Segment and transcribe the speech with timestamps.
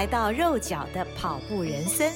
[0.00, 2.10] 来到肉脚的跑步人生。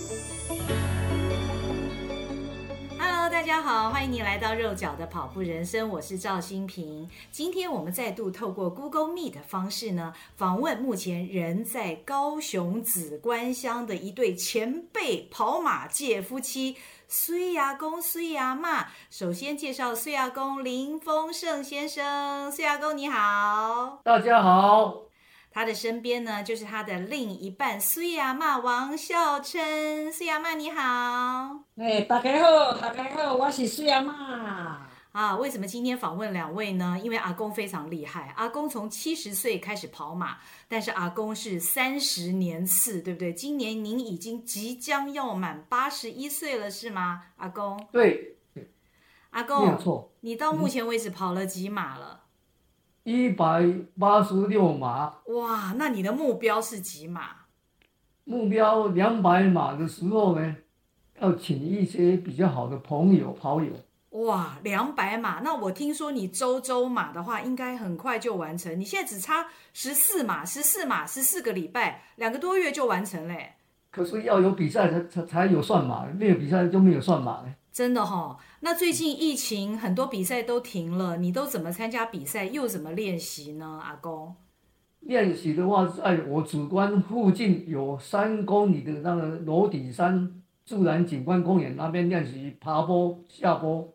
[2.98, 7.06] Hello，大家好，欢迎你来到肉脚的跑步人生，我是赵新平。
[7.30, 16.78] 今天我们再度透过 Google Meet 的方式呢，访问目前人在高雄紫官乡的一对前辈跑马界夫妻。
[17.06, 22.50] 水阿公、水阿嬷，首先介绍水阿公林丰盛先生。
[22.50, 25.02] 水阿公你好，大家好。
[25.54, 30.12] 他的身边呢，就是他的另一半水阿嬷王孝琛。
[30.12, 34.10] 水阿嬷你好，哎，大家好，大家好，我是水阿嬷。
[35.12, 36.98] 啊，为什么今天访问两位呢？
[37.00, 43.32] 因为阿公非常厉害，阿公从七十岁开始跑马，但是阿公是三十年次，对不对？
[43.32, 47.26] 今年您已经即将要满八十一岁了，是吗？
[47.36, 47.78] 阿公？
[47.92, 48.38] 对，
[49.30, 50.10] 阿公，没有错。
[50.22, 52.22] 你到目前为止跑了几马了？
[53.04, 53.62] 一百
[53.98, 55.14] 八十六码。
[55.26, 57.22] 哇，那你的目标是几码？
[58.24, 60.56] 目标两百码的时候呢，
[61.20, 63.70] 要请一些比较好的朋友跑友。
[64.10, 65.40] 哇，两百码！
[65.40, 68.78] 那我听说你周周马的话，应该很快就完成。
[68.78, 73.54] 你现在只差十四码，十四码，十四个礼拜，两个多月就完成嘞。
[73.90, 77.54] 可是要有比赛才才才有算码，没有比赛就没有算码嘞。
[77.74, 78.38] 真的哈、哦？
[78.60, 83.80] 那最近疫情，很多比赛都停了，你都怎么参加比赛，又怎么练习呢？
[83.82, 84.36] 阿公？
[85.00, 93.92] 练习的话，在我主观附近有三公里的那个罗底山自然景观公园那边练习爬坡、下坡。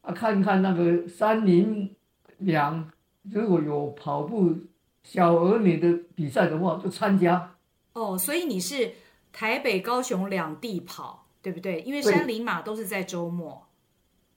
[0.00, 1.94] 啊，看看那个山林
[2.38, 2.90] 两，
[3.30, 4.56] 如果有跑步
[5.02, 7.54] 小儿女的比赛的话，就参加。
[7.92, 8.94] 哦，所以你是
[9.30, 11.80] 台北、高雄两地跑，对不对？
[11.82, 13.66] 因为山林马都是在周末。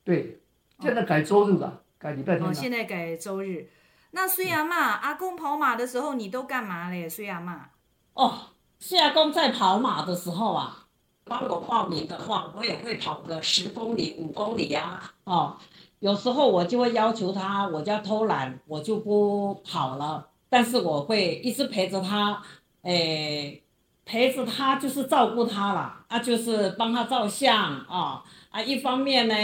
[0.04, 0.42] 对，
[0.80, 2.48] 现在改周日了，哦、改礼拜天。
[2.48, 3.70] 哦，现在改周日。
[4.12, 7.10] 那虽然嘛，阿公跑马的时候，你都干嘛嘞？
[7.10, 7.70] 虽然嘛。
[8.14, 8.50] 哦，
[8.80, 10.80] 虽阿公在跑马的时候啊。
[11.26, 15.02] 帮我报名的话，我也会跑个十公里、五公里呀。
[15.24, 15.56] 哦，
[16.00, 20.28] 有时候我就会要求他，我就要偷懒，我就不跑了。
[20.50, 22.44] 但是我会一直陪着他，
[22.82, 23.64] 诶，
[24.04, 28.62] 陪着他就是照顾他了，啊，就是帮他照相啊啊。
[28.62, 29.36] 一方面呢，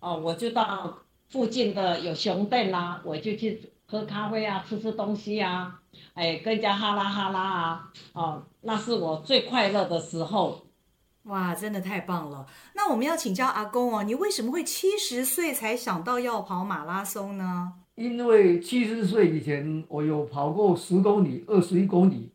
[0.00, 5.78] 哦，我就到附近的有熊店啦，我就去喝咖啡啊，吃吃东西啊，
[6.14, 10.64] 哎，跟人家哈拉哈拉啊，哦，那是我最快乐的时候。
[11.24, 12.46] 哇，真的太棒了！
[12.74, 17.74] 那我们要请教阿公哦，你为什么会七十岁才想到要跑马拉松呢？
[17.96, 22.32] 因为七十岁以前我有跑过十公里、二十一公里，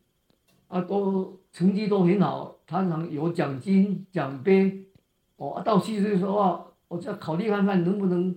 [0.68, 4.86] 啊，都成绩都很好，常常有奖金、奖杯。
[5.36, 8.34] 哦，到七十岁的话，我就要考虑看看能不能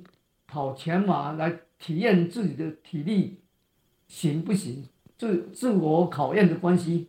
[0.48, 3.40] 跑全马来体验自己的体力
[4.08, 4.86] 行不行，
[5.18, 7.08] 自自我考验的关系。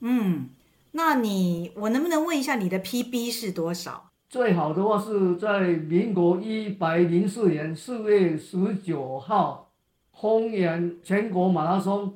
[0.00, 0.48] 嗯。
[0.94, 4.10] 那你我能不能问一下你的 PB 是多少？
[4.28, 9.72] 最好的话是在民国一百零四年四月十九号，
[10.12, 12.14] 丰原全国马拉松，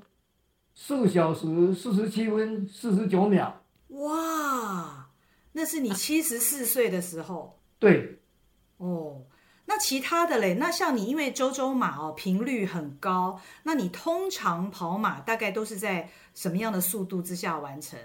[0.79, 3.63] 四小时四十七分四十九秒。
[3.89, 5.09] 哇，
[5.53, 7.59] 那是你七十四岁的时候。
[7.79, 8.21] 对。
[8.77, 9.23] 哦，
[9.65, 10.53] 那其他的嘞？
[10.61, 17.99] 那像你因为周周马哦频率很高，那你通常跑马大概都是在什么样的速度之下完成？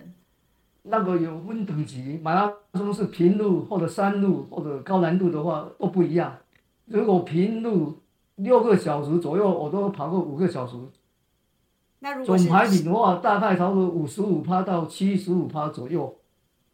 [0.83, 6.37] 那个有分等级，马拉松是平路或者山路或者高难度的话都不一样。
[6.85, 7.99] 如果平路
[8.35, 10.77] 六个小时左右，我都跑过五个小时。
[12.03, 16.17] 那如果总排名的话，大概差不多五十五趴到七十五趴左右，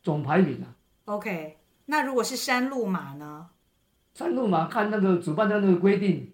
[0.01, 0.73] 总排名啊。
[1.03, 1.57] OK，
[1.87, 3.49] 那如果是山路马呢？
[4.13, 6.31] 山路马看那个主办单位的规定，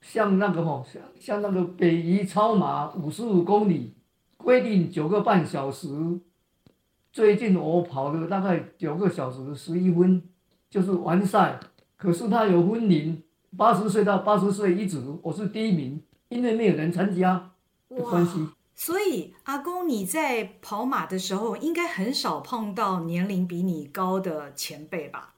[0.00, 3.94] 像那个吼，像像那个北宜超马五十五公里，
[4.36, 5.88] 规定九个半小时。
[7.12, 10.22] 最近我跑了大概九个小时十一分，
[10.70, 11.58] 就是完赛。
[11.96, 13.22] 可是他有分龄，
[13.56, 17.50] 八十岁到八十岁一组，我是第一名，因为没有人参加
[17.88, 18.48] 的关系。
[18.74, 25.35] 所以阿公你在跑马的时候，应该很少碰到年龄比你高的前辈吧？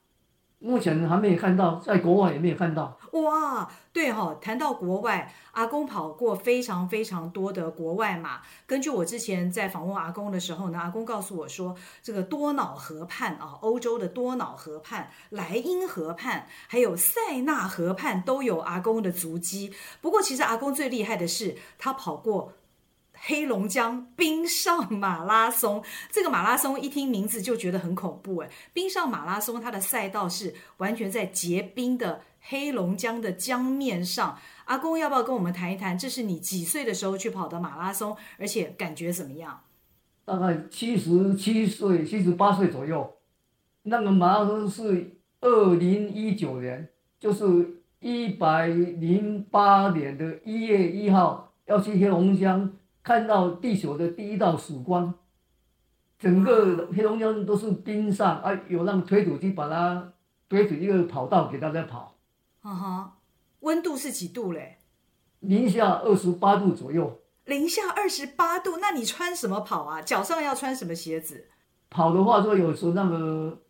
[0.59, 2.97] 目前还没有看到，在国外也没有看到。
[3.13, 8.41] 哇，对哈、哦，谈到国外，阿公跑过非常非常多的国外马。
[8.67, 19.73] 根据我之前在访问阿公的时候呢，阿公告诉我说，这个多瑙河畔啊，欧洲的多瑙河畔、莱茵河畔，还有塞纳河畔都有阿公的足迹。
[20.01, 22.51] 不过，其实阿公最厉害的是，他跑过。
[23.21, 28.49] 黑龙江冰上马拉松，这个马拉松一听名字就觉得很恐怖哎。
[28.73, 34.39] 冰上马拉松它的赛道是完全在结冰的黑龙江的江面上。
[34.65, 35.97] 阿公要不要跟我们谈一谈？
[35.97, 39.59] 这是你几岁的时候去跑的马拉松，而且感觉怎么样？
[40.23, 43.17] 大概七十七岁、七十八岁左右。
[43.83, 46.87] 那个马拉松是二零一九年，
[47.19, 52.71] 就是一百零八年的一月一号要去黑龙江。
[53.03, 55.13] 看到地球的第一道曙光，
[56.19, 60.11] 整个黑龙江都是冰上啊，有让推土机把它
[60.47, 62.15] 推出一个跑道给大家跑。
[62.61, 63.17] 哈哈，
[63.61, 64.77] 温度是几度嘞？
[65.39, 67.21] 零下二十八度左右。
[67.45, 70.01] 零下二十八度，那你穿什么跑啊？
[70.01, 71.47] 脚上要穿什么鞋子？
[71.89, 73.61] 跑的话，就有时候那个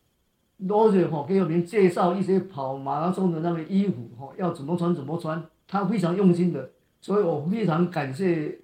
[0.58, 8.60] 罗姐哈给我们介绍一些跑马拉松的那个衣服哈，要怎么穿怎么穿，他非常用心的，所以我非常感谢。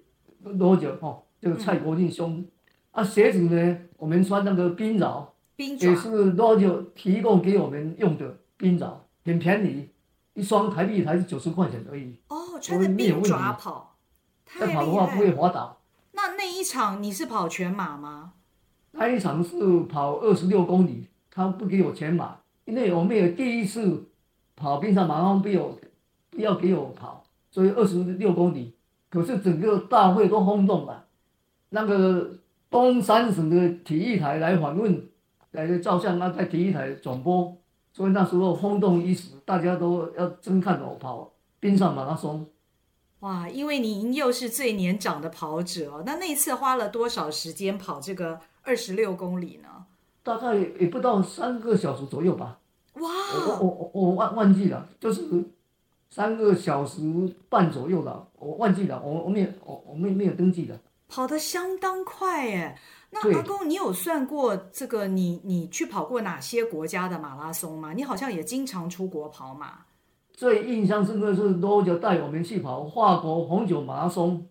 [0.54, 1.22] 多久哦？
[1.40, 2.48] 这个蔡国庆兄，嗯、
[2.92, 3.78] 啊，鞋子呢？
[3.98, 9.88] 我们穿那个冰爪，冰爪也是多久提供给我们用的冰爪，很便宜，
[10.34, 12.16] 一双台币才是九十块钱而已。
[12.28, 13.96] 哦，穿着冰爪跑，
[14.44, 15.78] 太跑的话不会滑倒。
[16.12, 18.32] 那那一场你是跑全马吗？
[18.92, 24.08] 那一场是跑二十六公里，他不给我全马，因为我没有第一次
[24.54, 25.78] 跑冰上马拉松，没有
[26.30, 28.75] 不要给我跑，所以二十六公里。
[29.08, 31.06] 可是整个大会都轰动了，
[31.70, 32.38] 那个
[32.68, 35.08] 东三省的体育台来访问，
[35.52, 37.56] 来照相，那在体育台转播，
[37.92, 42.46] 所以那时候轰动一时，大家都要争看我跑冰上马拉松。
[43.20, 49.86] 哇，因为您又是最年长的跑者，哦那那一次花了多少时间跑这个二十六公里呢？
[50.22, 52.58] 大概也不到三个小时左右吧。
[52.94, 55.22] 哇，我我我我忘忘记了，就是。
[56.10, 57.00] 三个小时
[57.48, 60.78] 半左右了，我忘记了，我我没有我我没没有登记的。
[61.08, 62.76] 跑得相当快耶！
[63.10, 65.40] 那阿公，你有算过这个你？
[65.44, 67.92] 你你去跑过哪些国家的马拉松吗？
[67.92, 69.84] 你好像也经常出国跑马。
[70.32, 74.48] 最印象深刻是罗杰带我们去跑法国红酒马拉松，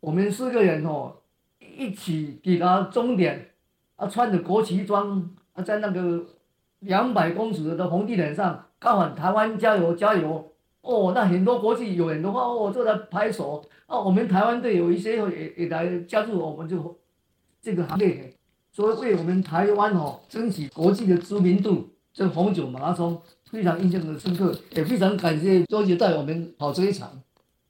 [0.00, 1.16] 我们四个人哦
[1.60, 3.50] 一起抵达终点，
[3.96, 6.26] 啊，穿着国旗装啊，在那个
[6.80, 10.52] 两百公尺的红地毯上，高喊台湾加油加油。
[10.82, 13.62] 哦，那很多国际友人的话，哦，就在拍手。
[13.86, 16.98] 哦，我们台湾队有一些也也来加入我们就
[17.60, 18.34] 这个行列，
[18.72, 21.88] 所以为我们台湾哦争取国际的知名度。
[22.12, 27.22] 这红酒马拉松非常印象的深刻，也非常感谢周杰带我们跑这一场。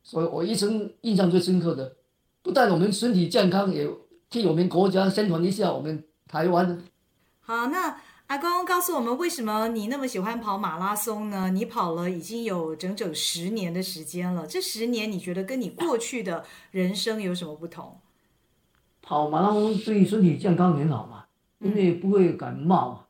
[0.03, 1.97] 所以我一生印象最深刻的，
[2.43, 3.87] 不但我们身体健康，也
[4.31, 6.83] 替我们国家宣传一下我们台湾。
[7.41, 7.97] 好，那。
[8.31, 11.51] 阿公告诉我们，为什么你那么喜欢跑马拉松呢？
[11.51, 14.47] 你跑了已经有整整十年的时间了。
[14.47, 17.99] 这十年，你觉得跟你过去的人生有什么不同？
[19.03, 21.25] 跑马拉松对身体健康很好嘛，
[21.59, 23.09] 因为不会感冒，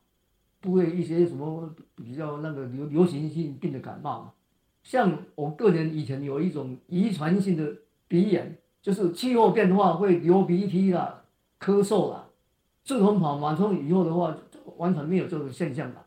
[0.59, 4.33] 不会一些什么比较那个流流行性病的感冒。
[4.81, 7.71] 像我个人以前有一种遗传性的
[8.07, 11.21] 鼻炎，就是气候变化会流鼻涕啦、
[11.59, 12.20] 咳嗽啦。
[12.83, 14.35] 自从跑马拉松以后的话，
[14.77, 16.05] 完全没有这种现象了，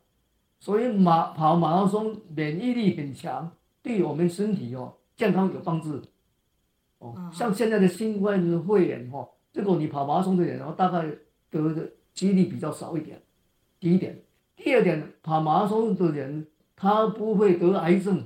[0.58, 3.50] 所以马跑马拉松免疫力很强，
[3.82, 6.00] 对我们身体哦健康有帮助。
[6.98, 11.06] 哦，像现在的新冠肺炎哈，这个你跑马拉松的人，然后大概
[11.50, 13.22] 得的几率比较少一点。
[13.78, 14.20] 第一点，
[14.56, 18.24] 第二点，跑马拉松的人他不会得癌症，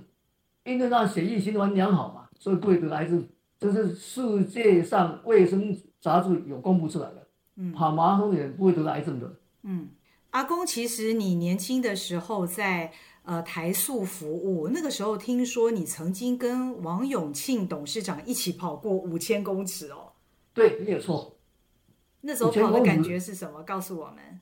[0.65, 3.29] 因为他血液循环良好嘛，所以不会得癌症。
[3.59, 7.28] 这是世界上卫生杂志有公布出来的。
[7.59, 9.31] 嗯，跑马拉松的人不会得癌症的。
[9.65, 9.91] 嗯。
[10.31, 20.13] 阿公，其实你年轻的时候在呃台塑服务，那个时候听说你曾经跟王永庆董事长一起跑过五千公尺哦。
[20.53, 21.35] 对，没有错。
[22.21, 23.63] 那时候跑的感觉是什么？
[23.63, 24.39] 告诉我们。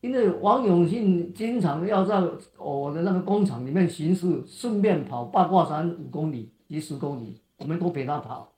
[0.00, 2.20] 因为王永庆经常要在
[2.58, 8.52] 我的那个工厂里面巡视，顺便跑八卦山五公里、及十公里，我们都陪他跑。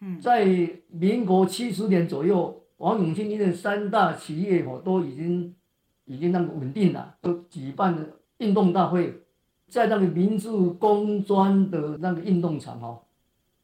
[0.00, 0.44] 嗯，在
[0.88, 5.54] 民国七十年左右，王永庆因为三大企业哦都已经。
[6.08, 8.06] 已经那么稳定了，都举办了
[8.38, 9.12] 运动大会，
[9.66, 13.02] 在那个明治工专的那个运动场哦，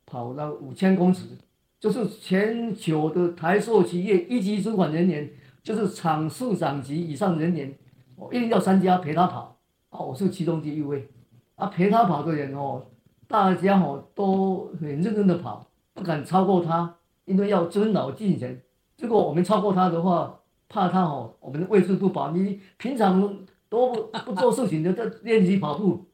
[0.05, 1.39] 跑了五千公尺，
[1.79, 5.31] 就是全球的台塑企业一级主管人员，
[5.63, 7.73] 就是厂市长级以上人员，
[8.17, 9.57] 我一定要参加陪他跑，
[9.91, 11.09] 哦，我是其中之一位。
[11.55, 12.85] 啊，陪他跑的人哦，
[13.29, 15.65] 大家哦都很认真的跑，
[15.95, 18.61] 不敢超过他，因为要尊老敬贤。
[18.99, 22.31] 如果我们超过他的话，怕他哦，我们的位置不保。
[22.31, 23.21] 你平常
[23.69, 26.07] 都不不做事情的在练习跑步，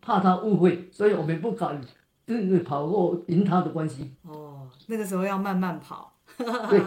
[0.00, 1.80] 怕他误会，所以我们不敢
[2.26, 4.14] 就是跑过赢他的关系。
[4.22, 6.12] 哦，那个时候要慢慢跑。
[6.70, 6.80] 对，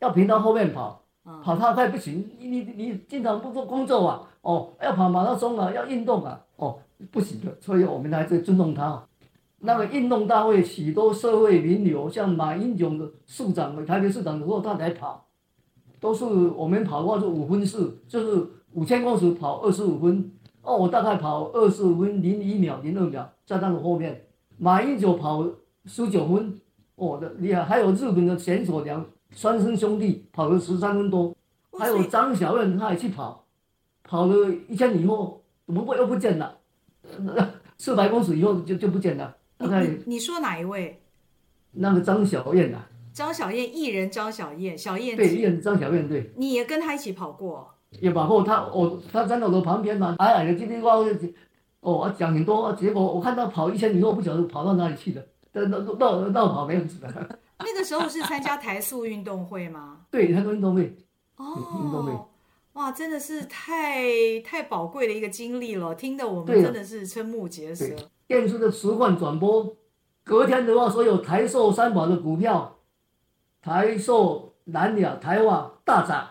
[0.00, 1.04] 要平到后面跑，
[1.42, 2.28] 跑太快不行。
[2.38, 6.78] 你你你经常不做工作啊，哦，要跑马拉松啊，要运动啊，哦，
[7.10, 7.54] 不行的。
[7.60, 9.06] 所以我们还是尊重他。
[9.60, 15.26] 那个运动大会，许多社会名流，像马英九的市长、台北市长的时候，他来跑，
[15.98, 20.30] 都是我们跑的话是五分四，就是五千公尺跑二十五分。
[20.62, 24.26] 哦，我大概跑二十五分零一秒、零二秒，在他的后面。
[24.58, 25.44] 马英九跑
[25.84, 26.60] 十九分。
[26.96, 27.62] 哦，的厉害！
[27.62, 31.36] 还有日本的选手两双生兄弟跑了十三分多，
[31.78, 33.44] 还有张小燕，他也去跑，
[34.02, 34.34] 跑了
[34.66, 36.56] 一千米以后，怎么会又不见了？
[37.76, 39.36] 四百公尺以后就就不见了。
[39.58, 41.00] 大概你你说哪一位？
[41.72, 42.88] 那个张小燕啊。
[43.12, 45.16] 张小燕，艺人张小燕，小燕。
[45.16, 46.30] 对，艺人张小燕，对。
[46.36, 47.74] 你也跟他一起跑过？
[48.00, 50.96] 也跑过，他我他站在我的旁边嘛，矮矮的，今天话
[51.80, 55.22] 哦，讲很多，结果我看他跑一千米以后，不晓得跑到哪里去了。
[55.52, 57.08] 绕绕绕跑没有子的。
[57.60, 60.00] 那个时候是参加台塑运动会吗？
[60.10, 60.94] 对，台塑运动会。
[61.36, 62.12] 哦，运动会。
[62.76, 67.86] 哇，真的是太太宝贵的一个经历了，听得我们真的是瞠目结舌。
[68.26, 69.74] 电视的实况转播，
[70.22, 72.80] 隔天的话，所有台塑三宝的股票，
[73.62, 76.28] 台塑、南鸟、台湾大涨，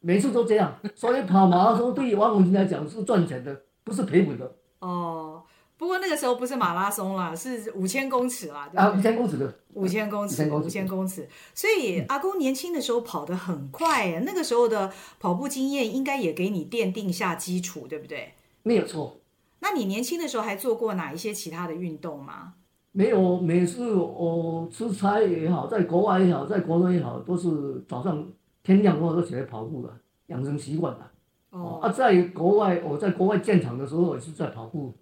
[0.00, 0.78] 每次都这样。
[0.94, 4.56] 所以跑马拉松对于王永庆来讲是赚钱的，不是赔本的。
[4.80, 5.42] 哦。
[5.78, 8.68] 不过那个时候不是马拉松啦，是五千公尺啦。
[8.74, 9.54] 啊，五千公尺的。
[9.74, 11.28] 五千公尺，五千公尺。
[11.54, 18.34] 所以阿公年轻的时候跑得很快呀，那个时候的跑步经验应该也给你奠定下基础，对不对？
[18.64, 19.20] 没有错。
[19.60, 22.54] 那你年轻的时候还做过哪一些其他的运动吗？
[22.90, 28.26] 没有，每次我出差也好，在国外也好，在国内也好，都是早上
[28.64, 31.12] 天亮后都起来跑步了，养成习惯了。
[31.50, 31.78] 哦。
[31.80, 34.92] 啊，在国外，我在国外建厂的时候也是在跑步。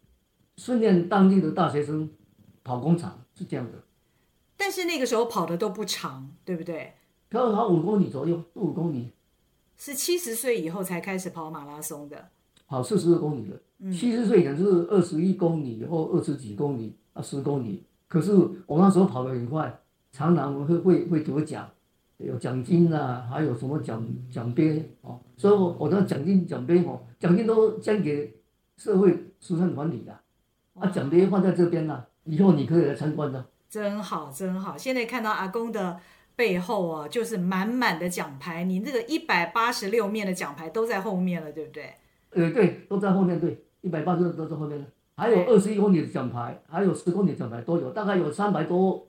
[0.57, 2.09] 训练当地的大学生
[2.65, 3.85] 跑工厂是这样的，
[4.57, 6.95] 但是那个时候跑的都不长，对不对？
[7.31, 9.11] 跑跑五公里左右，五公里。
[9.77, 12.29] 是七十岁以后才开始跑马拉松的，
[12.67, 13.61] 跑四十二公里的。
[13.93, 17.85] 七十岁也是二十一公里或二十几公里啊，十公里。
[18.09, 18.33] 可是
[18.67, 19.79] 我那时候跑得很快，
[20.11, 21.69] 常常会会会得奖，
[22.17, 25.21] 有奖金啊，还有什么奖奖杯哦。
[25.37, 28.35] 所以我我的奖金奖杯哦，奖金都捐给
[28.79, 30.13] 社会慈善团体的。
[30.13, 30.23] 啊，
[30.93, 33.47] 奖杯放在这边了，以后你可以来参观的。
[33.71, 34.77] 真好，真好。
[34.77, 35.99] 现在看到阿公的
[36.35, 38.65] 背后啊，就是满满的奖牌。
[38.65, 41.95] 你这个一百八十六面的奖牌都在后面了，对不对？
[42.31, 44.85] 呃，对，都在后面，对，一百八十六都在后面了。
[45.17, 49.07] 还有二十一公里的奖牌，还有十公里的奖牌都有，大概有三百多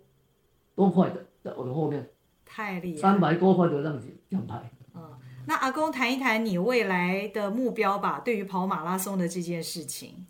[0.74, 2.10] 多块的在我的后面。
[2.46, 3.00] 太厉害。
[3.00, 4.72] 三百多块的让奖牌。
[4.96, 5.02] 嗯，
[5.46, 10.26] 那阿公谈一谈你未来的目标吧，对于跑马拉松的这件事情。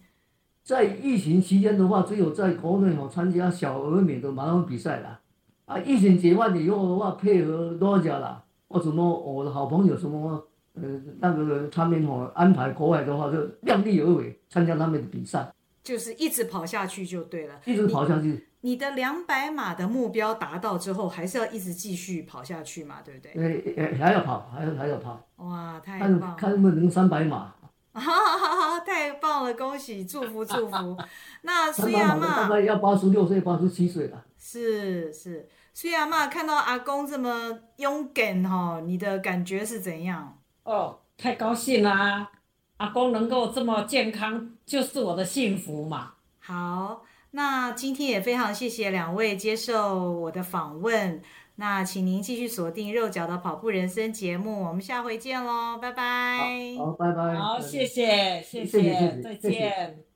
[0.67, 5.17] 在疫情期间的话，只有在国内哦参加小而美的马拉松比赛啦。
[5.63, 10.83] 啊，疫情解放以后的话，配合多家啦，或什么我的好朋友什么，呃，
[11.21, 15.49] 那个他们哦安排国外的话，就量力而为参加他们的比赛。
[15.85, 17.61] 就是一直跑下去就对了。
[17.63, 18.45] 一直跑下去。
[18.59, 22.95] 你，你的两百码的目标达到之后，还是要一直继续跑下去嘛？
[23.05, 23.73] 对不对？
[23.77, 25.17] 呃，还要跑，还要还要跑。
[25.37, 26.19] 哇，太棒了！
[26.19, 27.53] 看看能不能三百码。
[27.99, 29.53] 好好好，太棒了！
[29.53, 30.97] 恭喜，祝福，祝福。
[31.41, 34.23] 那孙阿嬷大概要八十六岁、八十七岁了。
[34.37, 40.37] 是是，孙阿嬷看到阿公这么勇敢哈，你的感觉是怎样？
[40.63, 42.29] 哦，太高兴啦！
[42.77, 46.13] 阿公能够这么健康，就是我的幸福嘛。
[46.39, 51.21] 好，那今天也非常谢谢两位接受我的访问。
[51.59, 56.75] 那请您继续锁定肉脚的跑步人生节目，我们下回见喽，拜拜。
[56.77, 57.35] 好，好，拜拜。
[57.35, 59.51] 好，谢谢，谢谢，谢谢，再见。
[59.51, 60.06] 谢谢。